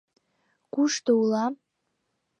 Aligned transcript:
—Кушто 0.73 1.11
улам?» 1.21 1.53